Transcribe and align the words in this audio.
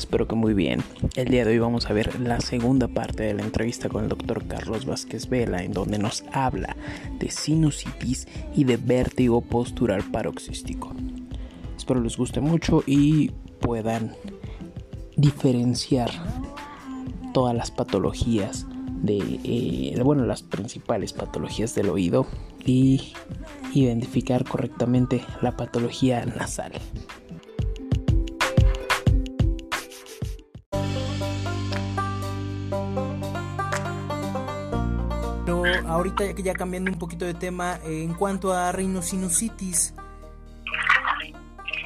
Espero 0.00 0.26
que 0.26 0.34
muy 0.34 0.54
bien. 0.54 0.82
El 1.14 1.28
día 1.28 1.44
de 1.44 1.50
hoy 1.50 1.58
vamos 1.58 1.90
a 1.90 1.92
ver 1.92 2.18
la 2.20 2.40
segunda 2.40 2.88
parte 2.88 3.22
de 3.22 3.34
la 3.34 3.42
entrevista 3.42 3.90
con 3.90 4.04
el 4.04 4.08
doctor 4.08 4.46
Carlos 4.46 4.86
Vázquez 4.86 5.28
Vela, 5.28 5.62
en 5.62 5.72
donde 5.72 5.98
nos 5.98 6.24
habla 6.32 6.74
de 7.18 7.30
sinusitis 7.30 8.26
y 8.56 8.64
de 8.64 8.78
vértigo 8.78 9.42
postural 9.42 10.02
paroxístico. 10.10 10.94
Espero 11.76 12.00
les 12.00 12.16
guste 12.16 12.40
mucho 12.40 12.82
y 12.86 13.32
puedan 13.60 14.16
diferenciar 15.18 16.10
todas 17.34 17.54
las 17.54 17.70
patologías 17.70 18.66
de, 19.02 19.18
eh, 19.44 20.00
bueno, 20.02 20.24
las 20.24 20.42
principales 20.42 21.12
patologías 21.12 21.74
del 21.74 21.90
oído 21.90 22.26
y 22.64 23.12
identificar 23.74 24.44
correctamente 24.44 25.22
la 25.42 25.58
patología 25.58 26.24
nasal. 26.24 26.72
Ahorita 36.00 36.24
ya 36.42 36.54
cambiando 36.54 36.90
un 36.90 36.98
poquito 36.98 37.26
de 37.26 37.34
tema, 37.34 37.78
eh, 37.84 38.02
en 38.02 38.14
cuanto 38.14 38.54
a 38.54 38.72
rhinosinusitis, 38.72 39.94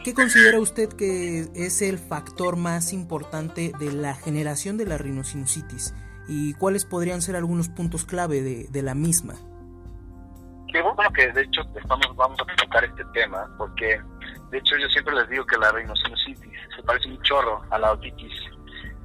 ¿qué 0.05 0.15
considera 0.15 0.61
usted 0.61 0.93
que 0.93 1.49
es 1.55 1.83
el 1.83 1.99
factor 1.99 2.57
más 2.57 2.93
importante 2.93 3.73
de 3.79 3.93
la 3.93 4.15
generación 4.15 4.77
de 4.77 4.87
la 4.87 4.99
rhinosinusitis? 4.99 5.95
¿Y 6.29 6.55
cuáles 6.55 6.85
podrían 6.85 7.23
ser 7.23 7.35
algunos 7.35 7.69
puntos 7.69 8.05
clave 8.05 8.41
de, 8.41 8.83
la 8.83 8.95
misma? 8.95 9.35
Qué 10.73 10.81
bueno 10.81 11.11
que 11.13 11.31
de 11.33 11.43
hecho 11.43 11.63
estamos, 11.75 12.15
vamos 12.17 12.39
a 12.41 12.57
tocar 12.57 12.85
este 12.85 13.05
tema, 13.13 13.49
porque 13.59 14.01
de 14.51 14.59
hecho 14.59 14.77
yo 14.81 14.89
siempre 14.89 15.15
les 15.17 15.29
digo 15.29 15.45
que 15.45 15.59
la 15.59 15.73
rhinosinusitis 15.73 16.53
se 16.75 16.83
parece 16.85 17.09
un 17.09 17.21
chorro 17.23 17.63
a 17.71 17.79
la 17.79 17.93
otitis 17.93 18.33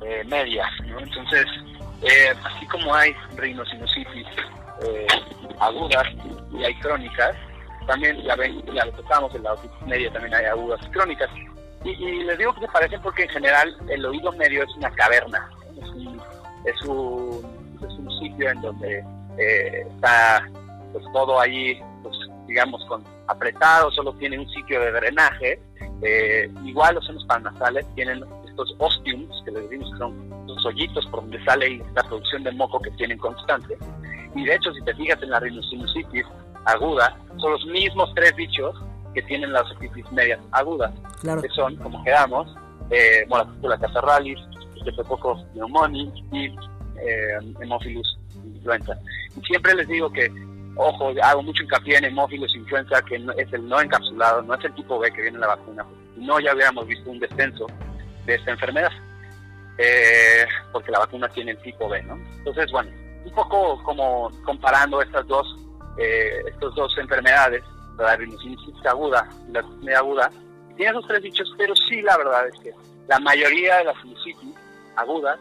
eh, 0.02 0.24
media, 0.28 0.66
¿no? 0.88 1.00
Entonces, 1.00 1.46
eh, 2.04 2.34
así 2.44 2.66
como 2.68 2.94
hay 2.94 3.14
rhinosinusitis 3.36 4.28
eh, 4.84 5.08
agudas 5.60 6.08
y 6.52 6.64
hay 6.64 6.74
crónicas, 6.80 7.36
también 7.88 8.22
ya 8.24 8.36
ven, 8.36 8.62
ya 8.74 8.86
lo 8.86 8.92
tocamos 8.94 9.34
en 9.36 9.44
la 9.44 9.54
otitis 9.54 9.82
media 9.88 10.12
también 10.12 10.36
hay 10.36 10.46
agudas 10.46 10.80
y 10.86 10.90
crónicas. 10.92 11.30
Y, 11.84 11.90
y 11.92 12.24
les 12.24 12.38
digo 12.38 12.54
que 12.54 12.62
se 12.62 12.68
parecen 12.68 13.02
porque 13.02 13.24
en 13.24 13.30
general 13.30 13.76
el 13.88 14.06
oído 14.06 14.32
medio 14.34 14.64
es 14.64 14.76
una 14.76 14.92
caverna, 14.92 15.50
es, 15.82 15.90
un, 15.90 16.22
es, 16.66 16.82
un, 16.84 17.78
es 17.78 17.94
un 17.94 18.20
sitio 18.20 18.50
en 18.50 18.62
donde 18.62 19.04
eh, 19.38 19.86
está 19.96 20.46
pues 20.92 21.06
todo 21.14 21.40
ahí, 21.40 21.80
pues 22.04 22.16
digamos, 22.48 22.84
con 22.86 23.04
apretado, 23.28 23.92
solo 23.92 24.14
tiene 24.14 24.40
un 24.40 24.50
sitio 24.50 24.80
de 24.82 24.92
drenaje. 24.92 25.62
Eh, 26.02 26.50
igual 26.64 26.96
los 26.96 27.06
senos 27.06 27.24
paranasales 27.26 27.86
tienen 27.96 28.24
estos 28.48 28.74
ostiums, 28.80 29.42
que 29.46 29.52
les 29.52 29.64
decimos 29.64 29.92
que 29.92 29.98
son 29.98 30.48
los 30.48 30.66
hoyitos 30.66 31.06
por 31.08 31.22
donde 31.22 31.44
sale 31.46 31.82
la 31.96 32.04
producción 32.04 32.44
de 32.44 32.52
moco 32.54 32.80
que 32.80 32.92
tienen 32.92 33.18
constante. 33.18 33.78
Y 34.36 34.46
de 34.46 34.56
hecho, 34.56 34.72
si 34.74 34.82
te 34.84 34.94
fijas 34.96 35.22
en 35.24 35.30
la 35.32 35.40
rhinosinusitis 35.40 36.26
aguda, 36.66 37.18
son 37.38 37.52
los 37.54 37.66
mismos 37.68 38.12
tres 38.16 38.36
bichos 38.36 38.76
que 39.14 39.22
tienen 39.24 39.52
las 39.52 39.70
otitis 39.72 40.10
medias 40.12 40.40
agudas, 40.52 40.94
Claro. 41.22 41.42
que 41.42 41.50
son, 41.50 41.76
como 41.78 42.04
quedamos, 42.04 42.48
eh, 42.92 43.26
Moratícula 43.28 43.78
catarralis, 43.80 44.40
Streptococcus 44.82 45.44
pneumoniae 45.54 46.12
y 46.32 46.46
eh, 47.02 47.38
Hemophilus 47.62 48.18
influenza. 48.46 48.98
Y 49.36 49.42
siempre 49.46 49.74
les 49.76 49.88
digo 49.88 50.12
que 50.12 50.32
ojo, 50.76 51.12
hago 51.22 51.44
mucho 51.44 51.64
hincapié 51.64 51.98
en 51.98 52.06
hemófilos 52.06 52.56
influenza, 52.56 53.02
que 53.02 53.20
no- 53.20 53.34
es 53.34 53.52
el 53.52 53.68
no 53.68 53.82
encapsulado, 53.82 54.42
no 54.44 54.54
es 54.54 54.64
el 54.64 54.74
tipo 54.76 54.98
B 55.00 55.12
que 55.12 55.22
viene 55.24 55.36
en 55.36 55.42
la 55.42 55.48
vacuna. 55.48 55.86
No, 56.16 56.40
ya 56.40 56.54
hubiéramos 56.54 56.88
visto 56.88 57.10
un 57.10 57.20
descenso 57.20 57.68
de 58.26 58.36
esta 58.36 58.52
enfermedad, 58.52 58.92
eh, 59.78 60.46
porque 60.72 60.92
la 60.92 61.00
vacuna 61.00 61.28
tiene 61.30 61.52
el 61.52 61.58
tipo 61.60 61.90
B, 61.90 62.02
¿no? 62.04 62.16
Entonces, 62.38 62.72
bueno, 62.72 62.90
un 63.26 63.32
poco 63.34 63.82
como 63.84 64.32
comparando 64.46 65.02
estas 65.02 65.28
dos, 65.28 65.56
eh, 65.98 66.44
dos 66.60 66.98
enfermedades, 66.98 67.64
la 67.98 68.16
rhinosinusitis 68.16 68.86
aguda 68.86 69.28
y 69.48 69.52
la 69.52 69.62
sinusitis 69.62 69.96
aguda, 69.96 70.32
tiene 70.78 70.92
esos 70.92 71.08
tres 71.08 71.22
bichos, 71.22 71.54
pero 71.58 71.76
sí 71.76 72.02
la 72.02 72.18
verdad 72.18 72.48
es 72.48 72.60
que 72.62 72.74
la 73.08 73.20
mayoría 73.20 73.78
de 73.78 73.84
las 73.86 74.02
sinusitis 74.02 74.56
agudas 74.96 75.38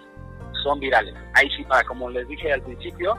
son 0.65 0.81
virales. 0.81 1.15
Ahí 1.35 1.49
sí, 1.57 1.63
para, 1.65 1.85
como 1.85 2.11
les 2.11 2.27
dije 2.27 2.53
al 2.53 2.63
principio, 2.63 3.17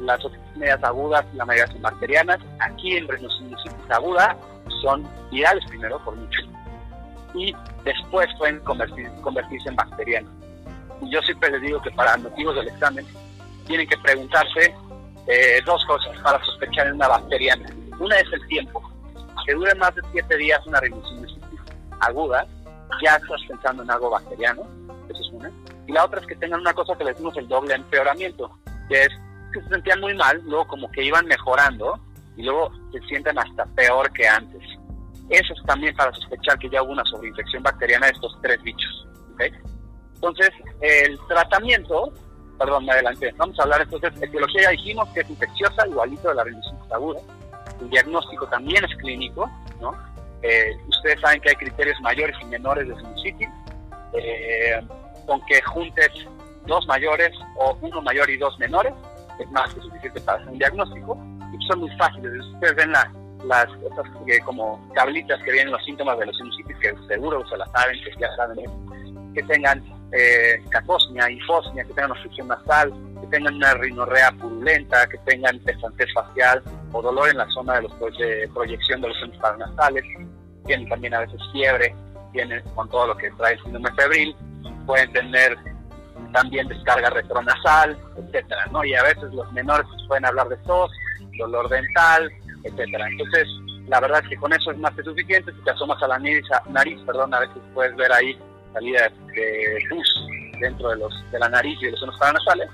las 0.00 0.20
medias 0.56 0.82
agudas, 0.82 1.24
la 1.34 1.46
mayoría 1.46 1.72
son 1.72 1.82
bacterianas. 1.82 2.38
Aquí 2.60 2.96
en 2.96 3.08
rhinosinusitis 3.08 3.90
aguda 3.90 4.36
son 4.82 5.08
virales 5.30 5.64
primero, 5.66 5.98
por 6.04 6.14
mucho. 6.16 6.42
Y 7.32 7.54
después 7.84 8.28
pueden 8.38 8.62
convertir- 8.64 9.20
convertirse 9.22 9.68
en 9.68 9.76
bacterianas. 9.76 10.30
Y 11.00 11.10
yo 11.10 11.22
siempre 11.22 11.50
les 11.52 11.62
digo 11.62 11.80
que 11.80 11.90
para 11.92 12.16
motivos 12.18 12.54
del 12.56 12.68
examen 12.68 13.06
tienen 13.64 13.88
que 13.88 13.96
preguntarse 13.98 14.74
eh, 15.26 15.60
dos 15.64 15.84
cosas 15.86 16.16
para 16.20 16.42
sospechar 16.44 16.86
en 16.86 16.94
una 16.94 17.08
bacteriana. 17.08 17.68
Una 17.98 18.16
es 18.16 18.32
el 18.32 18.46
tiempo. 18.48 18.82
Que 19.46 19.54
dure 19.54 19.74
más 19.74 19.94
de 19.94 20.02
siete 20.12 20.36
días 20.36 20.66
una 20.66 20.80
rhinosinusitis 20.80 21.60
aguda, 22.00 22.46
ya 23.02 23.16
estás 23.16 23.40
pensando 23.48 23.82
en 23.82 23.90
algo 23.90 24.10
bacteriano. 24.10 24.62
Eso 25.08 25.20
es 25.20 25.30
una. 25.32 25.50
Y 25.86 25.92
la 25.92 26.04
otra 26.04 26.20
es 26.20 26.26
que 26.26 26.36
tengan 26.36 26.60
una 26.60 26.72
cosa 26.72 26.96
que 26.96 27.04
le 27.04 27.10
decimos 27.10 27.36
el 27.36 27.48
doble 27.48 27.74
empeoramiento, 27.74 28.58
que 28.88 29.02
es 29.02 29.08
que 29.52 29.60
se 29.62 29.68
sentían 29.68 30.00
muy 30.00 30.14
mal, 30.14 30.40
luego 30.44 30.66
como 30.66 30.90
que 30.90 31.02
iban 31.02 31.26
mejorando 31.26 32.00
y 32.36 32.42
luego 32.42 32.72
se 32.92 33.00
sienten 33.06 33.38
hasta 33.38 33.66
peor 33.66 34.10
que 34.12 34.26
antes. 34.26 34.62
Eso 35.30 35.54
es 35.54 35.62
también 35.64 35.94
para 35.96 36.12
sospechar 36.12 36.58
que 36.58 36.68
ya 36.68 36.82
hubo 36.82 36.92
una 36.92 37.04
sobreinfección 37.04 37.62
bacteriana 37.62 38.06
de 38.06 38.12
estos 38.12 38.36
tres 38.42 38.62
bichos. 38.62 39.06
¿ok? 39.34 39.42
Entonces, 40.16 40.50
el 40.80 41.18
tratamiento, 41.28 42.12
perdón, 42.58 42.84
me 42.86 42.92
adelanté, 42.92 43.32
vamos 43.36 43.58
a 43.58 43.62
hablar 43.64 43.82
entonces, 43.82 44.12
etiología 44.22 44.62
ya 44.62 44.70
dijimos 44.70 45.08
que 45.10 45.20
es 45.20 45.30
infecciosa, 45.30 45.86
igualito 45.86 46.28
de 46.28 46.34
la 46.34 46.44
rhinosinusitis 46.44 46.92
aguda. 46.92 47.20
El 47.80 47.90
diagnóstico 47.90 48.46
también 48.48 48.84
es 48.84 48.94
clínico, 48.96 49.50
¿no? 49.80 49.92
Eh, 50.42 50.76
ustedes 50.88 51.20
saben 51.20 51.40
que 51.40 51.50
hay 51.50 51.56
criterios 51.56 52.00
mayores 52.00 52.36
y 52.40 52.44
menores 52.46 52.88
de 52.88 52.94
sinusitis, 52.96 53.48
eh, 54.12 54.80
con 55.26 55.40
que 55.46 55.60
juntes 55.62 56.10
dos 56.66 56.86
mayores 56.86 57.32
o 57.56 57.76
uno 57.80 58.00
mayor 58.02 58.28
y 58.30 58.36
dos 58.36 58.58
menores, 58.58 58.92
es 59.38 59.50
más 59.50 59.72
que 59.74 59.80
suficiente 59.80 60.20
para 60.20 60.38
hacer 60.38 60.52
un 60.52 60.58
diagnóstico, 60.58 61.18
y 61.52 61.66
son 61.66 61.80
muy 61.80 61.90
fáciles. 61.96 62.32
Ustedes 62.54 62.76
ven 62.76 62.92
la- 62.92 63.10
las 63.44 63.66
esas 63.66 64.06
eh, 64.26 64.38
como 64.44 64.80
tablitas 64.94 65.38
que 65.42 65.52
vienen 65.52 65.72
los 65.72 65.84
síntomas 65.84 66.18
de 66.18 66.26
los 66.26 66.36
sinusitis, 66.36 66.76
que 66.78 66.94
seguro 67.08 67.46
se 67.48 67.56
las 67.58 67.70
saben, 67.72 67.98
que 68.02 68.10
ya 68.20 68.34
saben, 68.36 68.58
eh, 68.60 68.64
que 69.34 69.42
tengan 69.42 69.82
eh, 70.12 70.62
hifosmia, 71.30 71.84
que 71.84 71.92
tengan 71.92 72.12
obstrucción 72.12 72.48
nasal, 72.48 72.92
que 73.20 73.26
tengan 73.28 73.54
una 73.54 73.74
rinorrea 73.74 74.30
purulenta, 74.32 75.06
que 75.08 75.18
tengan 75.18 75.58
pesantez 75.60 76.12
facial 76.14 76.62
o 76.92 77.02
dolor 77.02 77.30
en 77.30 77.38
la 77.38 77.48
zona 77.50 77.74
de, 77.74 77.82
los, 77.82 78.18
de 78.18 78.48
proyección 78.54 79.00
de 79.00 79.08
los 79.08 79.18
centros 79.18 79.42
paranasales, 79.42 80.04
tienen 80.66 80.88
también 80.88 81.14
a 81.14 81.20
veces 81.20 81.40
fiebre, 81.52 81.94
tienen 82.32 82.62
con 82.74 82.88
todo 82.88 83.08
lo 83.08 83.16
que 83.16 83.30
trae 83.32 83.54
el 83.54 83.62
síndrome 83.62 83.90
febril, 83.96 84.36
pueden 84.86 85.12
tener 85.12 85.56
también 86.32 86.66
descarga 86.68 87.10
retronasal, 87.10 87.96
etcétera, 88.16 88.66
¿no? 88.72 88.84
Y 88.84 88.94
a 88.94 89.02
veces 89.02 89.32
los 89.32 89.50
menores 89.52 89.86
pues, 89.88 90.02
pueden 90.08 90.26
hablar 90.26 90.48
de 90.48 90.56
tos, 90.58 90.90
dolor 91.38 91.68
dental, 91.68 92.30
etcétera. 92.64 93.06
Entonces, 93.08 93.46
la 93.86 94.00
verdad 94.00 94.20
es 94.22 94.28
que 94.28 94.36
con 94.36 94.52
eso 94.52 94.72
es 94.72 94.78
más 94.78 94.92
que 94.94 95.02
suficiente. 95.02 95.52
Si 95.52 95.60
te 95.62 95.70
asomas 95.70 96.02
a 96.02 96.08
la 96.08 96.18
nariz, 96.18 96.44
nariz 96.68 97.00
perdón, 97.06 97.32
a 97.34 97.40
veces 97.40 97.56
puedes 97.72 97.94
ver 97.96 98.12
ahí 98.12 98.38
salida 98.74 99.10
de 99.34 99.78
pus 99.88 100.26
dentro 100.60 100.90
de 100.90 100.96
los 100.96 101.30
de 101.30 101.38
la 101.38 101.48
nariz 101.48 101.78
y 101.80 101.86
de 101.86 101.90
los 101.92 102.00
senos 102.00 102.18
paranasales. 102.18 102.68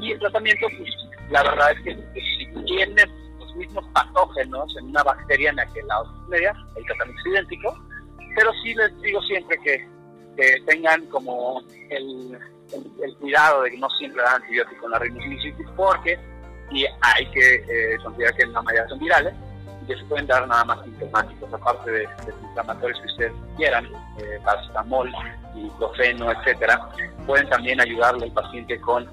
Y 0.00 0.12
el 0.12 0.18
tratamiento, 0.18 0.66
pues, 0.78 0.90
la 1.30 1.42
verdad 1.42 1.72
es 1.72 1.80
que 1.82 1.94
pues, 1.94 2.24
si 2.38 2.64
tienes 2.64 3.06
los 3.38 3.56
mismos 3.56 3.84
patógenos 3.92 4.74
en 4.78 4.86
una 4.86 5.02
bacteria 5.02 5.50
en 5.50 5.56
la 5.56 5.66
que 5.66 5.82
media, 6.28 6.54
el 6.76 6.84
tratamiento 6.86 7.20
es 7.20 7.32
idéntico, 7.32 7.78
pero 8.34 8.50
sí 8.62 8.74
les 8.74 9.02
digo 9.02 9.20
siempre 9.22 9.58
que, 9.62 9.88
que 10.36 10.62
tengan 10.66 11.04
como 11.06 11.62
el, 11.90 12.38
el, 13.02 13.16
cuidado 13.16 13.62
de 13.62 13.70
que 13.70 13.78
no 13.78 13.88
siempre 13.90 14.22
dan 14.22 14.42
antibióticos 14.42 14.84
en 14.84 14.90
la 14.90 14.98
rinosinusitis 14.98 15.66
porque 15.76 16.18
hay 17.00 17.26
que 17.30 17.54
eh, 17.54 17.96
considerar 18.02 18.34
que 18.36 18.46
la 18.46 18.62
mayoría 18.62 18.88
son 18.88 18.98
virales 18.98 19.34
que 19.86 19.96
se 19.96 20.04
pueden 20.04 20.26
dar 20.26 20.46
nada 20.46 20.64
más 20.64 20.82
sintomáticos, 20.84 21.52
aparte 21.52 21.90
de, 21.90 21.98
de 22.00 22.34
inflamatorios 22.42 23.00
que 23.00 23.06
ustedes 23.06 23.32
quieran, 23.56 23.86
eh, 24.18 24.40
paracetamol, 24.44 25.12
ibuprofeno, 25.54 26.30
etcétera, 26.32 26.88
pueden 27.26 27.48
también 27.48 27.80
ayudarle 27.80 28.24
al 28.26 28.32
paciente 28.32 28.80
con 28.80 29.08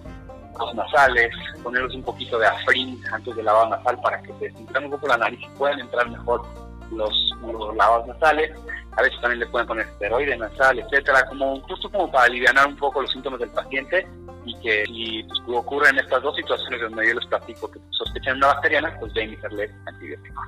los 0.59 0.75
nasales, 0.75 1.31
ponerles 1.63 1.95
un 1.95 2.03
poquito 2.03 2.37
de 2.37 2.47
afrin 2.47 3.01
antes 3.11 3.35
de 3.35 3.43
lavado 3.43 3.69
nasal 3.69 3.99
para 4.01 4.21
que 4.21 4.33
se 4.33 4.45
desinflame 4.45 4.85
un 4.85 4.91
poco 4.91 5.07
la 5.07 5.17
nariz 5.17 5.39
y 5.41 5.57
puedan 5.57 5.79
entrar 5.79 6.09
mejor 6.09 6.45
los, 6.91 7.31
los 7.41 7.75
lavados 7.75 8.07
nasales. 8.07 8.51
A 8.95 9.01
veces 9.01 9.19
también 9.22 9.40
le 9.40 9.48
pueden 9.48 9.68
poner 9.68 9.88
esteroide 9.88 10.38
nasal, 10.38 10.80
etcétera, 10.80 11.25
como 11.25 11.60
justo 11.62 11.90
como 11.90 12.12
para 12.12 12.25
aliviar 12.25 12.56
un 12.68 12.75
poco 12.75 13.01
los 13.01 13.12
síntomas 13.12 13.40
del 13.40 13.50
paciente 13.50 14.07
y 14.45 14.56
que 14.60 14.86
si 14.86 15.24
pues, 15.24 15.57
ocurren 15.57 15.98
estas 15.98 16.22
dos 16.22 16.36
situaciones 16.36 16.81
donde 16.81 17.07
yo 17.07 17.13
les 17.16 17.25
platico 17.25 17.72
que 17.72 17.80
sospechan 17.92 18.38
una 18.38 18.48
bacteriana, 18.48 18.95
pues 19.00 19.13
deben 19.13 19.36
hacerle 19.38 19.72
antibiótico. 19.86 20.42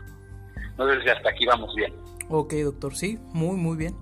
No 0.78 0.92
sé 0.92 1.02
si 1.02 1.10
hasta 1.10 1.30
aquí 1.30 1.46
vamos 1.46 1.74
bien. 1.76 1.94
Ok, 2.30 2.54
doctor, 2.54 2.96
sí, 2.96 3.20
muy, 3.34 3.56
muy 3.56 3.78
bien. 3.78 3.96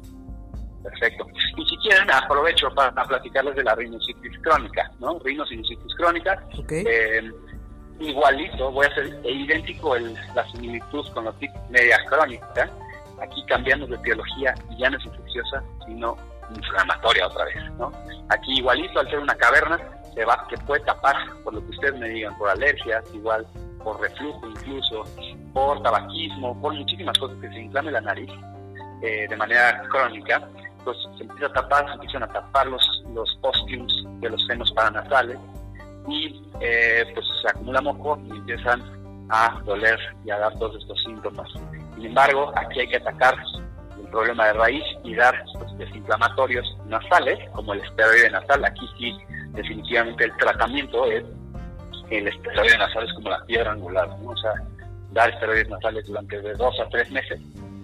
Perfecto. 0.83 1.25
Y 1.57 1.65
si 1.65 1.77
quieren, 1.77 2.09
aprovecho 2.11 2.69
para, 2.75 2.91
platicarles 3.05 3.55
de 3.55 3.63
la 3.63 3.75
rinositis 3.75 4.37
crónica, 4.39 4.91
¿no? 4.99 5.19
Rinosinusitis 5.19 5.95
crónica. 5.95 6.43
Okay. 6.57 6.83
Eh, 6.85 7.31
igualito, 7.99 8.71
voy 8.71 8.85
a 8.85 8.89
hacer 8.89 9.19
idéntico 9.23 9.95
el, 9.95 10.13
la 10.35 10.49
similitud 10.51 11.07
con 11.13 11.25
la 11.25 11.33
media 11.69 11.97
crónica, 12.09 12.69
aquí 13.21 13.43
cambiando 13.47 13.87
de 13.87 13.97
biología 13.97 14.53
y 14.69 14.77
ya 14.77 14.89
no 14.89 14.97
es 14.97 15.05
infecciosa, 15.05 15.63
sino 15.85 16.17
inflamatoria 16.55 17.27
otra 17.27 17.45
vez, 17.45 17.71
¿no? 17.77 17.91
Aquí 18.29 18.57
igualito, 18.57 18.99
al 18.99 19.09
ser 19.09 19.19
una 19.19 19.35
caverna, 19.35 19.79
se 20.13 20.25
va, 20.25 20.45
que 20.47 20.57
puede 20.59 20.83
tapar, 20.83 21.15
por 21.43 21.53
lo 21.53 21.61
que 21.61 21.71
ustedes 21.71 21.99
me 21.99 22.09
digan, 22.09 22.37
por 22.37 22.49
alergias, 22.49 23.03
igual 23.13 23.47
por 23.83 23.99
reflujo 23.99 24.47
incluso, 24.47 25.03
por 25.53 25.81
tabaquismo, 25.81 26.59
por 26.61 26.73
muchísimas 26.73 27.17
cosas 27.17 27.37
que 27.41 27.49
se 27.49 27.59
inflame 27.61 27.91
la 27.91 28.01
nariz 28.01 28.29
eh, 29.01 29.27
de 29.29 29.35
manera 29.35 29.83
crónica, 29.91 30.47
pues 30.83 30.97
se 31.17 31.23
empieza 31.23 31.47
a 31.47 31.53
tapar, 31.53 31.87
se 31.87 31.93
empiezan 31.93 32.23
a 32.23 32.27
tapar 32.27 32.67
los, 32.67 33.03
los 33.13 33.37
ostiums 33.41 33.93
de 34.21 34.29
los 34.29 34.45
senos 34.45 34.71
paranasales 34.71 35.37
y 36.07 36.41
eh, 36.59 37.05
pues 37.13 37.25
se 37.41 37.49
acumula 37.49 37.81
moco 37.81 38.19
y 38.25 38.31
empiezan 38.31 38.81
a 39.29 39.61
doler 39.65 39.99
y 40.25 40.31
a 40.31 40.37
dar 40.37 40.57
todos 40.59 40.81
estos 40.81 41.01
síntomas. 41.03 41.49
Sin 41.95 42.05
embargo, 42.05 42.51
aquí 42.55 42.81
hay 42.81 42.87
que 42.87 42.97
atacar 42.97 43.35
el 43.99 44.09
problema 44.09 44.47
de 44.47 44.53
raíz 44.53 44.83
y 45.03 45.15
dar 45.15 45.43
pues, 45.57 45.77
desinflamatorios 45.77 46.77
nasales, 46.87 47.37
como 47.51 47.73
el 47.73 47.81
esteroide 47.81 48.29
nasal. 48.31 48.65
Aquí 48.65 48.87
sí, 48.97 49.17
definitivamente 49.53 50.25
el 50.25 50.37
tratamiento 50.37 51.05
es 51.05 51.23
el 52.09 52.27
esteroide 52.27 52.77
nasal 52.77 53.05
es 53.05 53.13
como 53.13 53.29
la 53.29 53.43
piedra 53.45 53.71
angular, 53.71 54.09
o 54.23 54.37
sea, 54.37 54.53
dar 55.11 55.29
esteroides 55.29 55.69
nasales 55.69 56.05
durante 56.05 56.41
de 56.41 56.53
dos 56.53 56.79
a 56.79 56.89
tres 56.89 57.09
meses 57.11 57.39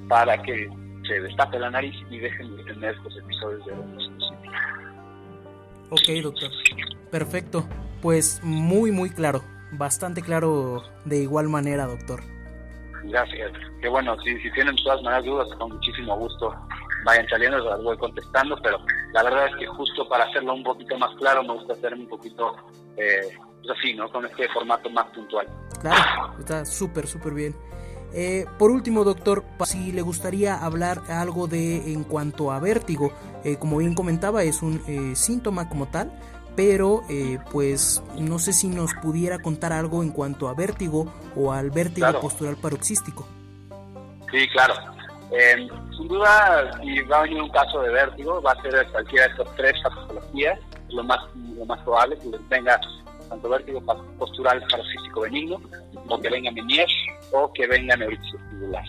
para 0.07 0.41
que 0.41 0.69
se 1.07 1.19
destape 1.21 1.59
la 1.59 1.69
nariz 1.71 1.95
y 2.09 2.19
dejen 2.19 2.55
de 2.57 2.63
tener 2.65 2.95
estos 2.95 3.17
episodios 3.17 3.65
de 3.65 3.73
Ok, 5.91 6.23
doctor. 6.23 6.51
Perfecto. 7.09 7.67
Pues 8.01 8.41
muy, 8.43 8.91
muy 8.91 9.09
claro. 9.09 9.43
Bastante 9.71 10.21
claro 10.21 10.83
de 11.05 11.17
igual 11.17 11.49
manera, 11.49 11.87
doctor. 11.87 12.21
Gracias. 13.09 13.51
Qué 13.81 13.89
bueno, 13.89 14.15
si, 14.21 14.37
si 14.39 14.51
tienen 14.51 14.75
todas 14.77 15.01
maneras 15.01 15.25
dudas, 15.25 15.47
con 15.57 15.71
muchísimo 15.71 16.15
gusto 16.17 16.55
vayan 17.05 17.27
saliendo, 17.27 17.57
las 17.59 17.81
voy 17.81 17.97
contestando, 17.97 18.57
pero 18.61 18.77
la 19.13 19.23
verdad 19.23 19.47
es 19.47 19.55
que 19.55 19.67
justo 19.67 20.07
para 20.07 20.25
hacerlo 20.25 20.53
un 20.53 20.63
poquito 20.63 20.97
más 20.97 21.15
claro, 21.17 21.43
me 21.43 21.53
gusta 21.53 21.73
hacer 21.73 21.93
un 21.93 22.07
poquito 22.07 22.55
eh, 22.97 23.37
pues 23.63 23.77
así, 23.77 23.93
¿no? 23.93 24.09
Con 24.11 24.25
este 24.25 24.47
formato 24.49 24.89
más 24.89 25.05
puntual. 25.07 25.47
Claro, 25.81 26.33
está 26.39 26.65
súper, 26.65 27.07
súper 27.07 27.33
bien. 27.33 27.55
Eh, 28.11 28.45
por 28.57 28.71
último, 28.71 29.03
doctor, 29.03 29.43
si 29.65 29.91
le 29.91 30.01
gustaría 30.01 30.55
hablar 30.55 31.03
algo 31.09 31.47
de 31.47 31.93
en 31.93 32.03
cuanto 32.03 32.51
a 32.51 32.59
vértigo, 32.59 33.11
eh, 33.43 33.57
como 33.57 33.77
bien 33.77 33.93
comentaba, 33.93 34.43
es 34.43 34.61
un 34.63 34.81
eh, 34.87 35.15
síntoma 35.15 35.69
como 35.69 35.87
tal, 35.87 36.11
pero 36.59 37.03
pues 37.53 38.03
no 38.17 38.37
sé 38.37 38.51
si 38.51 38.67
nos 38.67 38.93
pudiera 38.95 39.39
contar 39.39 39.71
algo 39.71 40.03
en 40.03 40.11
cuanto 40.11 40.49
a 40.49 40.53
vértigo 40.53 41.09
o 41.33 41.53
al 41.53 41.71
vértigo 41.71 42.07
postural 42.19 42.57
paroxístico. 42.57 43.25
Sí, 44.29 44.45
claro. 44.49 44.73
sin 45.97 46.07
duda, 46.09 46.77
si 46.81 46.99
va 47.03 47.19
a 47.19 47.21
venir 47.21 47.41
un 47.41 47.49
caso 47.51 47.81
de 47.81 47.91
vértigo, 47.91 48.41
va 48.41 48.51
a 48.51 48.61
ser 48.61 48.85
cualquiera 48.91 49.27
de 49.27 49.31
estas 49.31 49.55
tres 49.55 49.73
patologías, 49.81 50.59
lo 50.89 51.01
más, 51.01 51.19
lo 51.57 51.65
más 51.65 51.81
probable 51.83 52.17
que 52.17 52.37
tenga 52.49 52.77
tanto 53.29 53.47
vértigo 53.47 53.81
postural 54.17 54.61
paroxístico 54.69 55.21
benigno, 55.21 55.61
o 56.09 56.19
que 56.19 56.29
venga 56.29 56.51
Meniere, 56.51 56.91
o 57.31 57.53
que 57.53 57.67
venga 57.67 57.95
neuritis 57.95 58.33
vestibular. 58.33 58.83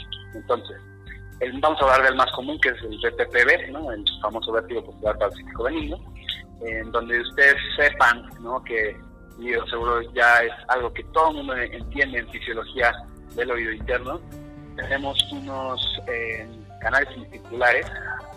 Vamos 1.60 1.80
a 1.80 1.84
hablar 1.84 2.02
del 2.02 2.16
más 2.16 2.30
común, 2.32 2.58
que 2.60 2.68
es 2.68 2.82
el 2.82 2.98
VPPB, 2.98 3.50
el 3.70 4.04
famoso 4.20 4.52
vértigo 4.52 4.84
postural 4.84 5.16
paroxístico 5.16 5.64
benigno, 5.64 5.98
en 6.60 6.92
donde 6.92 7.18
ustedes 7.18 7.56
sepan 7.76 8.28
que, 8.66 8.94
y 9.38 9.52
seguro 9.70 10.02
ya 10.12 10.42
es 10.42 10.52
algo 10.68 10.92
que 10.92 11.02
todo 11.04 11.30
el 11.30 11.36
mundo 11.36 11.56
entiende 11.56 12.18
en 12.18 12.28
fisiología 12.28 12.92
del 13.34 13.50
oído 13.52 13.72
interno, 13.72 14.20
tenemos 14.76 15.18
unos 15.32 16.00
eh, 16.08 16.46
canales 16.80 17.08
ventriculares 17.16 17.86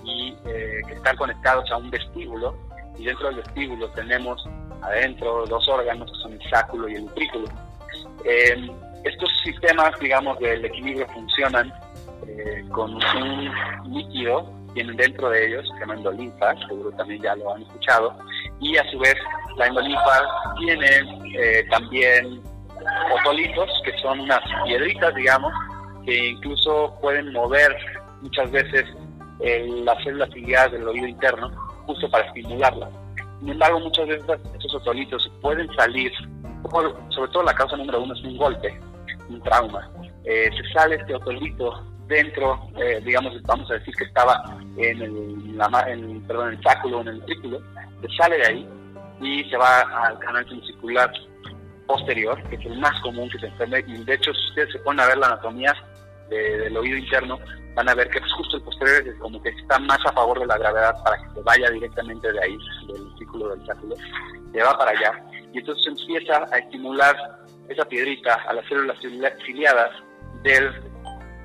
y 0.05 0.35
eh, 0.45 0.81
que 0.87 0.93
están 0.93 1.17
conectados 1.17 1.69
a 1.71 1.77
un 1.77 1.89
vestíbulo 1.89 2.55
y 2.97 3.05
dentro 3.05 3.27
del 3.27 3.37
vestíbulo 3.37 3.89
tenemos 3.89 4.47
adentro 4.81 5.45
dos 5.45 5.67
órganos 5.67 6.09
que 6.09 6.17
son 6.19 6.33
el 6.33 6.49
sáculo 6.49 6.87
y 6.87 6.95
el 6.95 7.03
utrículo. 7.03 7.47
Eh, 8.23 8.69
estos 9.03 9.29
sistemas, 9.43 9.97
digamos, 9.99 10.39
del 10.39 10.63
equilibrio 10.63 11.07
funcionan 11.09 11.73
eh, 12.27 12.63
con 12.71 12.93
un 12.93 13.51
líquido, 13.93 14.49
tienen 14.73 14.95
dentro 14.95 15.29
de 15.29 15.47
ellos, 15.47 15.67
se 15.73 15.79
llama 15.79 15.95
endolinfa, 15.95 16.55
seguro 16.67 16.91
también 16.91 17.21
ya 17.21 17.35
lo 17.35 17.53
han 17.53 17.61
escuchado, 17.61 18.17
y 18.59 18.77
a 18.77 18.91
su 18.91 18.99
vez 18.99 19.15
la 19.57 19.67
endolinfa 19.67 20.21
tiene 20.57 20.87
eh, 21.35 21.65
también 21.69 22.41
otolitos, 23.19 23.69
que 23.85 23.97
son 24.01 24.19
unas 24.21 24.41
piedritas, 24.65 25.13
digamos, 25.15 25.53
que 26.05 26.29
incluso 26.29 26.97
pueden 27.01 27.31
mover 27.31 27.75
muchas 28.21 28.51
veces 28.51 28.85
las 29.83 30.01
células 30.03 30.29
ciliadas 30.33 30.71
del 30.71 30.87
oído 30.87 31.07
interno, 31.07 31.51
justo 31.85 32.09
para 32.09 32.25
estimularlas. 32.27 32.89
Sin 33.39 33.49
embargo, 33.49 33.79
muchas 33.81 34.07
veces 34.07 34.25
esos 34.57 34.75
otolitos 34.75 35.29
pueden 35.41 35.67
salir, 35.75 36.11
sobre 37.09 37.31
todo 37.31 37.43
la 37.43 37.53
causa 37.53 37.75
número 37.75 38.01
uno 38.01 38.13
es 38.13 38.23
un 38.23 38.37
golpe, 38.37 38.79
un 39.29 39.41
trauma. 39.41 39.89
Eh, 40.23 40.49
se 40.55 40.73
sale 40.73 40.95
este 40.95 41.15
otolito 41.15 41.83
dentro, 42.07 42.69
eh, 42.77 43.01
digamos, 43.03 43.41
vamos 43.43 43.69
a 43.71 43.75
decir 43.75 43.93
que 43.95 44.05
estaba 44.05 44.43
en 44.77 45.01
el, 45.01 45.57
la, 45.57 45.85
en, 45.87 46.21
perdón, 46.27 46.53
el 46.53 46.63
sáculo, 46.63 47.01
en 47.01 47.07
el 47.09 47.25
círculo, 47.25 47.61
se 48.01 48.15
sale 48.17 48.37
de 48.37 48.45
ahí 48.45 48.69
y 49.21 49.49
se 49.49 49.57
va 49.57 49.81
al 49.81 50.19
canal 50.19 50.47
semicircular 50.47 51.11
posterior, 51.87 52.41
que 52.49 52.55
es 52.55 52.65
el 52.65 52.79
más 52.79 52.99
común 53.01 53.29
que 53.29 53.39
se 53.39 53.47
enferme. 53.47 53.83
Y 53.87 54.03
de 54.03 54.13
hecho, 54.13 54.33
si 54.33 54.49
ustedes 54.49 54.71
se 54.73 54.79
ponen 54.79 55.01
a 55.01 55.07
ver 55.07 55.17
la 55.17 55.27
anatomía 55.27 55.73
del 56.29 56.75
oído 56.77 56.97
interno, 56.97 57.39
van 57.75 57.89
a 57.89 57.95
ver 57.95 58.09
que 58.09 58.19
justo 58.21 58.57
el 58.57 58.63
posterior 58.63 59.07
es 59.07 59.19
como 59.19 59.41
que 59.41 59.49
está 59.49 59.79
más 59.79 59.99
a 60.05 60.11
favor 60.13 60.39
de 60.39 60.45
la 60.45 60.57
gravedad 60.57 60.95
para 61.03 61.17
que 61.17 61.33
se 61.33 61.41
vaya 61.41 61.69
directamente 61.69 62.31
de 62.31 62.41
ahí, 62.41 62.57
del 62.87 63.17
círculo 63.17 63.49
del 63.49 63.65
sáculo, 63.65 63.95
se 64.51 64.63
va 64.63 64.77
para 64.77 64.91
allá. 64.91 65.23
Y 65.53 65.59
entonces 65.59 65.87
empieza 65.87 66.45
a 66.51 66.57
estimular 66.57 67.15
esa 67.69 67.85
piedrita 67.85 68.33
a 68.47 68.53
las 68.53 68.65
células 68.67 68.97
ciliadas 69.45 69.91
del 70.43 70.71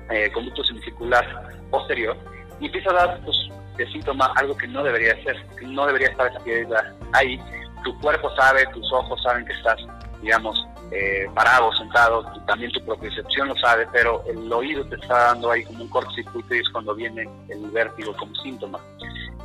eh, 0.09 0.31
conducto 0.31 0.63
semicircular 0.63 1.25
posterior 1.69 2.17
y 2.59 2.65
empieza 2.65 2.89
a 2.91 2.93
dar 2.93 3.21
pues, 3.23 3.37
de 3.77 3.87
síntoma 3.91 4.33
algo 4.35 4.55
que 4.57 4.67
no 4.67 4.83
debería 4.83 5.15
ser, 5.23 5.37
que 5.57 5.65
no 5.65 5.85
debería 5.85 6.09
estar 6.09 6.27
esa 6.27 6.39
piedrita 6.39 6.93
ahí. 7.13 7.39
Tu 7.83 7.97
cuerpo 7.99 8.29
sabe, 8.35 8.65
tus 8.73 8.91
ojos 8.91 9.21
saben 9.23 9.45
que 9.45 9.53
estás, 9.53 9.77
digamos, 10.21 10.67
eh, 10.91 11.27
parado, 11.33 11.71
sentado, 11.73 12.23
también 12.45 12.71
tu 12.71 12.83
propiocepción 12.83 13.47
lo 13.47 13.55
sabe, 13.57 13.87
pero 13.93 14.23
el 14.27 14.51
oído 14.51 14.83
te 14.85 14.95
está 14.95 15.27
dando 15.27 15.51
ahí 15.51 15.63
como 15.63 15.83
un 15.83 15.89
cortocircuito 15.89 16.55
y 16.55 16.59
es 16.59 16.69
cuando 16.69 16.95
viene 16.95 17.29
el 17.47 17.69
vértigo 17.69 18.13
como 18.17 18.35
síntoma. 18.35 18.79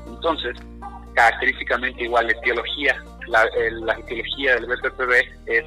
Entonces, 0.06 0.56
característicamente 1.14 2.04
igual 2.04 2.26
la 2.26 2.33
etiología, 2.33 2.97
la, 3.28 3.47
la 3.71 3.92
etiología 3.92 4.54
del 4.54 4.66
BPPV 4.66 5.12
es 5.47 5.64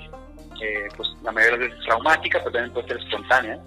eh, 0.61 0.87
pues 0.95 1.09
la 1.23 1.31
mayoría 1.31 1.57
de 1.57 1.67
veces 1.67 1.85
traumática, 1.85 2.39
pero 2.39 2.51
también 2.51 2.73
puede 2.73 2.87
ser 2.87 2.97
espontánea. 2.97 3.59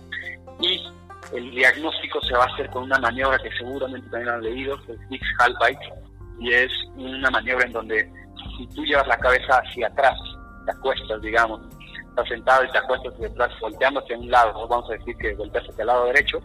Y 0.61 0.89
el 1.33 1.51
diagnóstico 1.51 2.21
se 2.23 2.35
va 2.35 2.45
a 2.45 2.53
hacer 2.53 2.69
con 2.71 2.85
una 2.85 2.99
maniobra 2.99 3.39
que 3.39 3.51
seguramente 3.53 4.09
también 4.11 4.35
han 4.35 4.43
leído, 4.43 4.81
que 4.85 4.93
es 4.93 5.09
Dix 5.09 5.23
Halbite, 5.39 5.93
y 6.41 6.53
es 6.53 6.73
una 6.97 7.31
maniobra 7.31 7.67
en 7.67 7.73
donde 7.73 8.13
si 8.57 8.67
tú 8.75 8.85
llevas 8.85 9.07
la 9.07 9.19
cabeza 9.19 9.59
hacia 9.59 9.87
atrás, 9.87 10.19
te 10.65 10.73
acuestas, 10.73 11.21
digamos, 11.23 11.61
estás 12.09 12.29
sentado 12.29 12.65
y 12.65 12.71
te 12.71 12.79
acuestas 12.79 13.15
hacia 13.15 13.29
atrás, 13.29 13.51
volteando 13.61 14.01
hacia 14.01 14.19
un 14.19 14.31
lado, 14.31 14.69
vamos 14.69 14.91
a 14.91 14.95
decir 14.95 15.17
que 15.17 15.35
volteas 15.35 15.69
hacia 15.69 15.83
el 15.83 15.87
lado 15.87 16.07
derecho, 16.07 16.41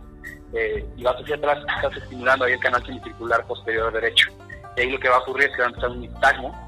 eh, 0.53 0.85
y 0.95 1.03
vas 1.03 1.15
hacia 1.15 1.35
atrás, 1.35 1.59
estás 1.75 1.97
estimulando 1.97 2.45
ahí 2.45 2.53
el 2.53 2.59
canal 2.59 2.85
semicircular 2.85 3.45
posterior 3.45 3.91
derecho. 3.91 4.31
Y 4.77 4.81
ahí 4.81 4.89
lo 4.89 4.99
que 4.99 5.09
va 5.09 5.17
a 5.17 5.19
ocurrir 5.19 5.49
es 5.49 5.55
que 5.55 5.61
va 5.61 5.67
a 5.67 5.69
empezar 5.69 5.89
un 5.89 6.01
nistagmo, 6.01 6.65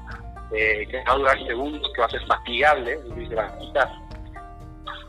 eh, 0.52 0.86
que 0.90 1.04
va 1.04 1.12
a 1.12 1.16
durar 1.16 1.46
segundos, 1.46 1.90
que 1.94 2.00
va 2.00 2.06
a 2.06 2.10
ser 2.10 2.26
fatigable, 2.26 2.96
decir, 2.96 3.28
se 3.28 3.34
va 3.34 3.46
a 3.46 3.58
quitar. 3.58 4.07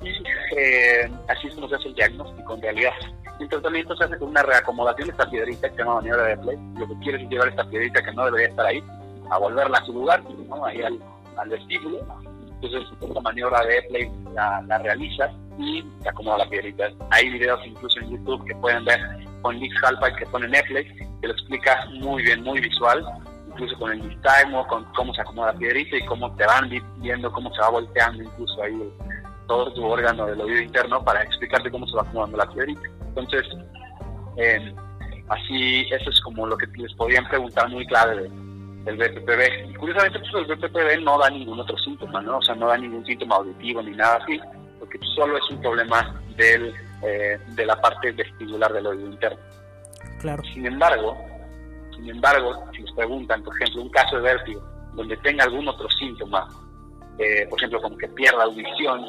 Y 0.02 0.10
eh, 0.58 1.12
así 1.28 1.48
es 1.48 1.56
como 1.56 1.68
se 1.68 1.76
hace 1.76 1.90
el 1.90 1.96
diagnóstico 1.96 2.56
en 2.56 2.62
realidad. 2.62 2.94
El 3.40 3.50
tratamiento 3.50 3.96
se 3.96 4.04
hace 4.04 4.18
con 4.18 4.30
una 4.30 4.44
reacomodación 4.44 5.08
de 5.08 5.12
esta 5.12 5.30
piedrita 5.30 5.70
que 5.70 5.76
se 5.76 5.82
llama 5.82 5.96
maniobra 5.96 6.24
de 6.24 6.38
play. 6.38 6.58
Lo 6.78 6.88
que 6.88 7.00
quieres 7.00 7.22
es 7.22 7.30
llevar 7.30 7.48
esta 7.50 7.64
piedrita 7.70 8.04
que 8.04 8.12
no 8.14 8.26
debería 8.26 8.48
estar 8.48 8.66
ahí, 8.66 8.84
a 9.30 9.38
volverla 9.38 9.78
a 9.78 9.86
su 9.86 9.94
lugar, 9.94 10.22
¿no? 10.24 10.66
ahí 10.66 10.82
al, 10.82 11.00
al 11.38 11.50
vestíbulo. 11.50 12.00
Entonces, 12.62 12.90
esta 13.02 13.22
maniobra 13.22 13.64
de 13.64 13.82
play 13.84 14.12
la, 14.34 14.62
la 14.68 14.78
realizas 14.80 15.32
y 15.58 15.84
te 16.02 16.10
acomoda 16.10 16.40
la 16.40 16.50
piedrita. 16.50 16.90
Hay 17.12 17.30
videos 17.30 17.60
incluso 17.66 18.00
en 18.00 18.12
YouTube 18.12 18.46
que 18.46 18.56
pueden 18.56 18.84
ver 18.86 19.00
con 19.42 19.58
Lick 19.58 19.74
Halpa 19.84 20.14
que 20.16 20.26
pone 20.26 20.48
Netflix, 20.48 20.94
que 21.22 21.28
lo 21.28 21.34
explica 21.34 21.86
muy 22.02 22.24
bien, 22.24 22.44
muy 22.44 22.60
visual, 22.60 23.06
incluso 23.50 23.78
con 23.78 23.92
el 23.92 24.08
nistagmo, 24.08 24.66
con 24.68 24.84
cómo 24.96 25.14
se 25.14 25.22
acomoda 25.22 25.54
la 25.54 25.60
piedrita 25.60 25.98
y 25.98 26.06
cómo 26.06 26.34
te 26.36 26.46
van 26.46 26.70
viendo 26.98 27.32
cómo 27.32 27.54
se 27.54 27.62
va 27.62 27.70
volteando 27.70 28.24
incluso 28.24 28.64
ahí 28.64 28.92
todo 29.50 29.74
tu 29.74 29.84
órgano 29.84 30.28
del 30.28 30.40
oído 30.40 30.62
interno 30.62 31.04
para 31.04 31.24
explicarte 31.24 31.72
cómo 31.72 31.88
se 31.88 31.96
va 31.96 32.04
acomodando 32.04 32.38
la 32.38 32.50
piedrita. 32.52 32.82
Entonces, 33.08 33.46
eh, 34.38 34.74
así, 35.28 35.88
eso 35.92 36.10
es 36.12 36.22
como 36.22 36.46
lo 36.46 36.56
que 36.56 36.68
les 36.78 36.94
podían 36.94 37.28
preguntar 37.28 37.68
muy 37.68 37.86
clave 37.88 38.30
del 38.86 38.96
BPPV. 38.96 39.72
Y 39.72 39.74
curiosamente, 39.74 40.20
pues 40.20 40.48
el 40.48 40.56
BPPV 40.56 41.04
no 41.04 41.18
da 41.18 41.32
ningún 41.32 41.60
otro 41.60 41.76
síntoma, 41.80 42.22
¿no? 42.22 42.38
O 42.38 42.42
sea, 42.44 42.54
no 42.56 42.68
da 42.68 42.78
ningún 42.78 43.04
síntoma 43.06 43.38
auditivo 43.38 43.82
ni 43.82 43.92
nada 43.92 44.20
así, 44.22 44.40
porque 44.78 45.00
solo 45.16 45.36
es 45.36 45.50
un 45.50 45.60
problema 45.62 46.22
del, 46.38 46.72
eh, 47.02 47.40
de 47.48 47.66
la 47.66 47.82
parte 47.82 48.12
vestibular 48.12 48.72
del 48.72 48.86
oído 48.86 49.08
interno. 49.08 49.40
Claro. 50.22 50.44
Sin 50.54 50.68
embargo, 50.68 51.18
sin 51.96 52.08
embargo, 52.08 52.66
si 52.76 52.84
nos 52.84 52.92
preguntan, 52.92 53.44
por 53.44 53.56
ejemplo, 53.56 53.82
un 53.82 53.90
caso 53.90 54.18
de 54.18 54.22
vértigo 54.22 54.62
donde 54.94 55.18
tenga 55.18 55.44
algún 55.46 55.68
otro 55.68 55.90
síntoma, 55.90 56.48
eh, 57.18 57.48
por 57.50 57.60
ejemplo, 57.60 57.82
como 57.82 57.98
que 57.98 58.08
pierda 58.10 58.44
audición, 58.44 59.06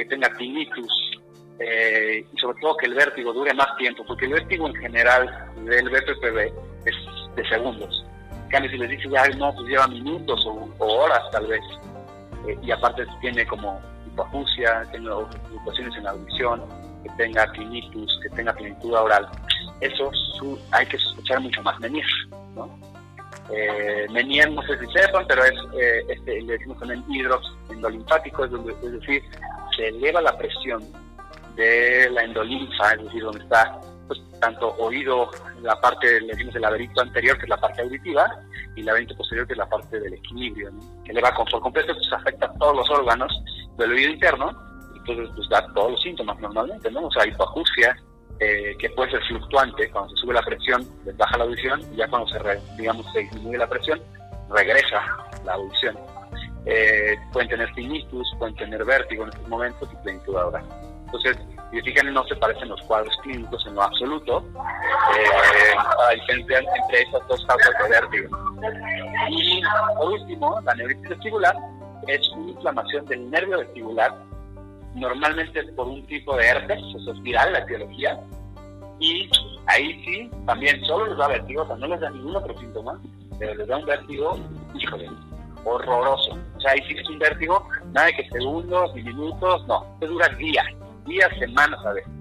que 0.00 0.06
tenga 0.06 0.32
tinnitus, 0.36 1.20
eh, 1.58 2.24
y 2.32 2.40
sobre 2.40 2.58
todo 2.60 2.76
que 2.78 2.86
el 2.86 2.94
vértigo 2.94 3.34
dure 3.34 3.52
más 3.52 3.76
tiempo, 3.76 4.02
porque 4.06 4.24
el 4.24 4.32
vértigo 4.32 4.66
en 4.66 4.74
general 4.76 5.28
del 5.64 5.90
BPPV 5.90 6.38
es 6.86 6.96
de 7.36 7.48
segundos. 7.48 8.06
En 8.44 8.48
cambio, 8.48 8.70
si 8.70 8.78
les 8.78 8.90
dice 8.90 9.08
ya 9.10 9.28
no, 9.36 9.52
pues 9.54 9.68
lleva 9.68 9.86
minutos 9.88 10.44
o, 10.46 10.68
o 10.78 10.86
horas 10.86 11.22
tal 11.32 11.46
vez, 11.46 11.60
eh, 12.48 12.58
y 12.62 12.70
aparte 12.70 13.04
tiene 13.20 13.46
como 13.46 13.78
hipoacusia, 14.06 14.86
tiene 14.90 15.10
fluctuaciones 15.48 15.96
en 15.96 16.04
la 16.04 16.10
audición, 16.10 16.62
que 17.02 17.10
tenga 17.18 17.52
tinnitus, 17.52 18.18
que 18.22 18.30
tenga 18.30 18.54
plenitud 18.54 18.94
oral, 18.94 19.28
eso 19.80 20.10
su, 20.38 20.58
hay 20.72 20.86
que 20.86 20.98
sospechar 20.98 21.40
mucho 21.40 21.62
más 21.62 21.78
Menier, 21.80 22.06
¿no? 22.54 22.78
Eh, 23.52 24.06
Menier, 24.10 24.50
no 24.50 24.62
sé 24.62 24.78
si 24.78 24.86
sepan, 24.92 25.26
pero 25.28 25.44
es, 25.44 25.54
eh, 25.78 26.04
este, 26.08 26.40
le 26.42 26.52
decimos 26.54 26.78
también 26.78 27.04
hidros 27.10 27.54
endolinfático, 27.70 28.44
es, 28.44 28.52
es 28.82 28.92
decir, 28.92 29.22
se 29.76 29.88
eleva 29.88 30.20
la 30.20 30.36
presión 30.36 30.82
de 31.56 32.08
la 32.10 32.22
endolinfa, 32.24 32.92
es 32.94 33.04
decir, 33.04 33.22
donde 33.22 33.42
está 33.42 33.80
pues, 34.06 34.20
tanto 34.40 34.74
oído, 34.78 35.30
la 35.62 35.80
parte, 35.80 36.20
decimos 36.20 36.54
el 36.54 36.62
laberinto 36.62 37.00
anterior, 37.00 37.36
que 37.36 37.44
es 37.44 37.48
la 37.48 37.60
parte 37.60 37.82
auditiva, 37.82 38.26
y 38.74 38.80
el 38.80 38.86
laberinto 38.86 39.16
posterior, 39.16 39.46
que 39.46 39.52
es 39.52 39.58
la 39.58 39.68
parte 39.68 40.00
del 40.00 40.14
equilibrio, 40.14 40.70
¿no? 40.70 41.04
que 41.04 41.12
eleva 41.12 41.32
con, 41.34 41.46
completo, 41.46 41.94
pues 41.94 42.12
afecta 42.12 42.46
a 42.46 42.54
todos 42.54 42.76
los 42.76 42.90
órganos 42.90 43.32
del 43.76 43.92
oído 43.92 44.10
interno, 44.10 44.50
y 44.94 44.98
entonces 44.98 45.28
pues 45.36 45.48
da 45.48 45.66
todos 45.74 45.92
los 45.92 46.02
síntomas 46.02 46.38
normalmente, 46.40 46.90
¿no? 46.90 47.06
O 47.06 47.10
sea, 47.12 47.26
hipoacusia, 47.26 47.96
eh, 48.40 48.74
que 48.78 48.90
puede 48.90 49.10
ser 49.10 49.22
fluctuante, 49.24 49.90
cuando 49.90 50.10
se 50.10 50.22
sube 50.22 50.34
la 50.34 50.42
presión, 50.42 50.84
baja 51.16 51.38
la 51.38 51.44
audición, 51.44 51.80
y 51.92 51.96
ya 51.96 52.08
cuando 52.08 52.26
se, 52.28 52.38
re, 52.38 52.60
digamos, 52.76 53.06
se 53.12 53.20
disminuye 53.20 53.58
la 53.58 53.68
presión, 53.68 54.00
regresa 54.48 55.02
la 55.44 55.52
audición. 55.54 55.96
Eh, 56.66 57.16
pueden 57.32 57.48
tener 57.48 57.72
tinnitus, 57.74 58.34
pueden 58.38 58.54
tener 58.56 58.84
vértigo 58.84 59.24
en 59.24 59.30
estos 59.30 59.48
momentos 59.48 59.88
y 59.92 59.96
plenitud 60.02 60.36
ahora. 60.36 60.62
Entonces, 61.06 61.38
si 61.72 61.80
fijan, 61.82 62.12
no 62.12 62.24
se 62.24 62.36
parecen 62.36 62.68
los 62.68 62.80
cuadros 62.82 63.16
clínicos 63.22 63.64
en 63.66 63.74
lo 63.74 63.82
absoluto, 63.82 64.44
eh, 65.16 65.74
a 66.08 66.10
diferencia 66.14 66.58
entre 66.58 67.02
esas 67.02 67.26
dos 67.28 67.44
causas 67.46 67.74
de 67.82 67.88
vértigo. 67.88 68.38
Y 69.28 69.62
por 69.96 70.12
último, 70.12 70.60
la 70.64 70.74
neuritis 70.74 71.08
vestibular 71.08 71.56
es 72.06 72.28
una 72.30 72.50
inflamación 72.50 73.06
del 73.06 73.30
nervio 73.30 73.58
vestibular, 73.58 74.14
normalmente 74.94 75.62
por 75.74 75.86
un 75.86 76.06
tipo 76.06 76.36
de 76.36 76.46
herpes, 76.46 76.78
eso 76.96 77.12
es 77.12 77.22
viral, 77.22 77.52
la 77.52 77.60
etiología, 77.60 78.20
y 78.98 79.28
ahí 79.66 80.02
sí, 80.04 80.30
también 80.46 80.84
solo 80.84 81.06
les 81.06 81.16
da 81.16 81.28
vértigo, 81.28 81.62
o 81.62 81.66
sea, 81.66 81.76
no 81.76 81.86
les 81.86 82.00
da 82.00 82.10
ningún 82.10 82.36
otro 82.36 82.58
síntoma, 82.58 83.00
pero 83.38 83.54
les 83.54 83.66
da 83.66 83.76
un 83.78 83.86
vértigo, 83.86 84.38
híjole, 84.74 85.08
horroroso. 85.64 86.38
O 86.56 86.60
sea, 86.60 86.72
ahí 86.72 86.80
sí 86.88 86.94
es 86.98 87.08
un 87.08 87.18
vértigo, 87.18 87.66
nada 87.92 88.06
de 88.06 88.14
que 88.14 88.28
segundos 88.30 88.94
ni 88.94 89.02
minutos, 89.02 89.66
no, 89.66 89.96
que 90.00 90.06
dura 90.06 90.28
días, 90.36 90.66
días, 91.06 91.30
semanas 91.38 91.78
a 91.84 91.92
veces. 91.92 92.12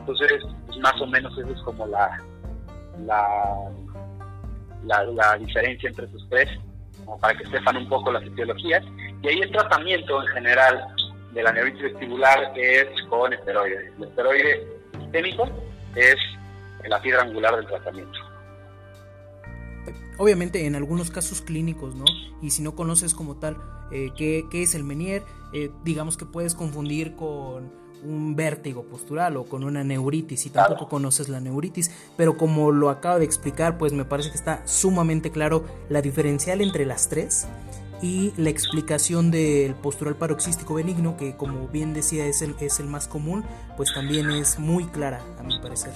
Entonces, 0.00 0.42
pues 0.66 0.78
más 0.78 1.00
o 1.00 1.06
menos 1.06 1.36
eso 1.38 1.50
es 1.50 1.60
como 1.62 1.86
la, 1.86 2.20
la, 3.06 3.70
la, 4.84 5.36
diferencia 5.38 5.88
entre 5.88 6.06
esos 6.06 6.26
tres, 6.28 6.48
como 7.04 7.18
para 7.18 7.34
que 7.38 7.46
sepan 7.46 7.76
un 7.76 7.88
poco 7.88 8.10
las 8.12 8.24
etiologías. 8.24 8.84
Y 9.22 9.28
ahí 9.28 9.40
el 9.40 9.52
tratamiento 9.52 10.22
en 10.22 10.28
general 10.28 10.94
de 11.32 11.42
la 11.42 11.52
neuritis 11.52 11.82
vestibular 11.82 12.52
es 12.56 12.88
con 13.08 13.32
esteroides. 13.32 13.92
El 13.96 14.04
esteroide 14.04 14.68
sistémico 14.98 15.48
es 15.94 16.16
la 16.88 17.00
piedra 17.00 17.22
angular 17.22 17.56
del 17.56 17.66
tratamiento. 17.66 18.31
Obviamente 20.18 20.66
en 20.66 20.74
algunos 20.74 21.10
casos 21.10 21.40
clínicos, 21.40 21.94
¿no? 21.94 22.04
Y 22.40 22.50
si 22.50 22.62
no 22.62 22.74
conoces 22.74 23.14
como 23.14 23.36
tal 23.36 23.56
eh, 23.90 24.10
qué, 24.16 24.44
qué, 24.50 24.62
es 24.62 24.74
el 24.74 24.84
Menier, 24.84 25.24
eh, 25.52 25.70
digamos 25.84 26.16
que 26.16 26.24
puedes 26.24 26.54
confundir 26.54 27.16
con 27.16 27.70
un 28.04 28.34
vértigo 28.34 28.84
postural 28.84 29.36
o 29.36 29.44
con 29.44 29.64
una 29.64 29.84
neuritis 29.84 30.40
si 30.40 30.50
tampoco 30.50 30.88
conoces 30.88 31.28
la 31.28 31.40
neuritis, 31.40 31.90
pero 32.16 32.36
como 32.36 32.72
lo 32.72 32.90
acabo 32.90 33.18
de 33.18 33.24
explicar, 33.24 33.78
pues 33.78 33.92
me 33.92 34.04
parece 34.04 34.30
que 34.30 34.36
está 34.36 34.66
sumamente 34.66 35.30
claro 35.30 35.64
la 35.88 36.02
diferencial 36.02 36.60
entre 36.60 36.84
las 36.84 37.08
tres 37.08 37.46
y 38.02 38.32
la 38.36 38.50
explicación 38.50 39.30
del 39.30 39.74
postural 39.76 40.16
paroxístico 40.16 40.74
benigno, 40.74 41.16
que 41.16 41.36
como 41.36 41.68
bien 41.68 41.94
decía 41.94 42.26
es 42.26 42.42
el, 42.42 42.56
es 42.60 42.80
el 42.80 42.88
más 42.88 43.06
común, 43.06 43.44
pues 43.76 43.94
también 43.94 44.30
es 44.30 44.58
muy 44.58 44.86
clara 44.86 45.22
a 45.38 45.42
mi 45.44 45.58
parecer. 45.60 45.92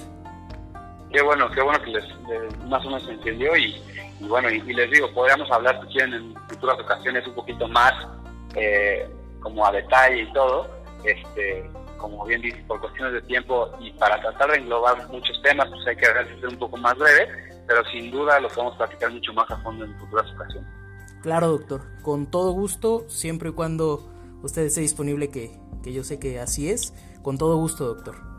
Qué 1.17 1.23
bueno, 1.23 1.49
qué 1.49 1.63
bueno 1.63 1.81
que 1.81 1.89
les, 1.89 2.05
más 2.67 2.85
o 2.85 2.91
menos 2.91 3.09
entendió 3.09 3.57
y, 3.57 3.73
y 4.19 4.27
bueno, 4.27 4.51
y, 4.51 4.61
les 4.61 4.91
digo, 4.91 5.11
podríamos 5.15 5.49
hablar 5.49 5.81
si 5.91 5.97
en 5.97 6.35
futuras 6.47 6.79
ocasiones 6.79 7.25
un 7.25 7.33
poquito 7.33 7.67
más 7.69 7.91
eh, 8.53 9.09
como 9.39 9.65
a 9.65 9.71
detalle 9.71 10.21
y 10.21 10.33
todo, 10.33 10.69
este 11.03 11.67
como 11.97 12.23
bien 12.23 12.43
dice, 12.43 12.63
por 12.67 12.79
cuestiones 12.81 13.13
de 13.13 13.21
tiempo 13.23 13.67
y 13.79 13.89
para 13.93 14.21
tratar 14.21 14.51
de 14.51 14.57
englobar 14.59 15.09
muchos 15.09 15.41
temas, 15.41 15.67
pues 15.69 15.87
hay 15.87 15.95
que 15.95 16.05
ser 16.05 16.49
un 16.49 16.59
poco 16.59 16.77
más 16.77 16.95
breve, 16.95 17.27
pero 17.65 17.83
sin 17.85 18.11
duda 18.11 18.39
lo 18.39 18.49
podemos 18.49 18.77
platicar 18.77 19.11
mucho 19.11 19.33
más 19.33 19.49
a 19.49 19.57
fondo 19.63 19.85
en 19.85 19.97
futuras 19.97 20.31
ocasiones. 20.35 20.69
Claro, 21.23 21.47
doctor, 21.47 21.81
con 22.03 22.27
todo 22.27 22.51
gusto, 22.51 23.05
siempre 23.09 23.49
y 23.49 23.53
cuando 23.53 24.07
usted 24.43 24.65
esté 24.65 24.81
disponible, 24.81 25.31
que, 25.31 25.57
que 25.81 25.93
yo 25.93 26.03
sé 26.03 26.19
que 26.19 26.39
así 26.39 26.69
es, 26.69 26.93
con 27.23 27.39
todo 27.39 27.57
gusto, 27.57 27.87
doctor. 27.87 28.36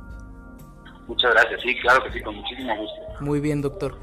Muchas 1.08 1.32
gracias, 1.32 1.62
sí, 1.62 1.74
claro 1.80 2.04
que 2.04 2.12
sí, 2.12 2.20
con 2.20 2.36
muchísimo 2.36 2.76
gusto. 2.76 3.00
Muy 3.20 3.40
bien, 3.40 3.62
doctor. 3.62 3.96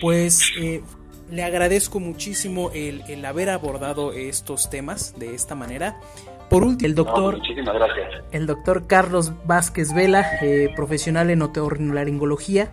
Pues 0.00 0.52
eh, 0.60 0.82
le 1.30 1.42
agradezco 1.42 2.00
muchísimo 2.00 2.70
el, 2.72 3.02
el 3.08 3.24
haber 3.24 3.50
abordado 3.50 4.12
estos 4.12 4.70
temas 4.70 5.18
de 5.18 5.34
esta 5.34 5.54
manera. 5.54 6.00
Por 6.48 6.64
último, 6.64 6.86
el 6.86 6.94
doctor, 6.94 7.38
no, 7.38 7.72
gracias. 7.72 8.24
el 8.30 8.46
doctor 8.46 8.86
Carlos 8.86 9.32
Vázquez 9.46 9.94
Vela, 9.94 10.24
eh, 10.42 10.68
profesional 10.76 11.30
en 11.30 11.40
otorrinolaringología, 11.40 12.70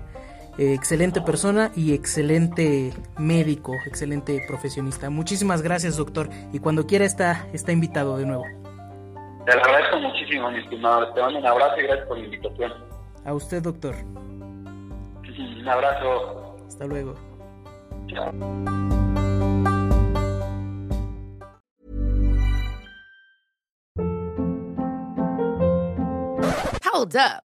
eh, 0.58 0.74
excelente 0.74 1.22
persona 1.22 1.72
y 1.76 1.94
excelente 1.94 2.92
médico, 3.18 3.74
excelente 3.86 4.44
profesionista. 4.48 5.10
Muchísimas 5.10 5.62
gracias, 5.62 5.96
doctor. 5.96 6.30
Y 6.52 6.60
cuando 6.60 6.86
quiera 6.86 7.06
está, 7.06 7.48
está 7.54 7.72
invitado 7.72 8.18
de 8.18 8.26
nuevo. 8.26 8.44
Te 9.46 9.56
lo 9.56 9.62
agradezco 9.64 9.98
muchísimo, 10.00 10.52
mi 10.52 10.60
estimado. 10.60 11.14
Te 11.14 11.22
mando 11.22 11.40
un 11.40 11.46
abrazo 11.46 11.80
y 11.80 11.84
gracias 11.84 12.08
por 12.08 12.18
la 12.18 12.26
invitación. 12.26 12.89
A 13.30 13.34
usted, 13.36 13.62
doctor. 13.62 13.94
Un 15.38 15.70
abrazo. 15.70 16.58
Hasta 16.66 16.88
luego. 16.88 17.14
Chao. 18.08 18.32
Hold 26.92 27.16
up. 27.18 27.49